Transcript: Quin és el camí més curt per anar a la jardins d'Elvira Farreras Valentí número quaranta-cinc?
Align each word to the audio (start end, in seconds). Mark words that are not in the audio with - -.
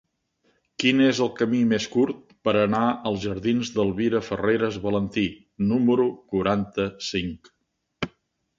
Quin 0.83 1.01
és 1.07 1.19
el 1.25 1.27
camí 1.39 1.59
més 1.73 1.85
curt 1.95 2.33
per 2.47 2.55
anar 2.61 2.79
a 2.93 3.13
la 3.17 3.21
jardins 3.27 3.71
d'Elvira 3.77 4.23
Farreras 4.31 4.81
Valentí 4.89 5.27
número 5.75 6.11
quaranta-cinc? 6.35 7.55